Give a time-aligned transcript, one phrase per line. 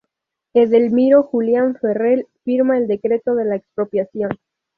[0.55, 4.31] Edelmiro Julián Farrell firma el decreto de expropiación.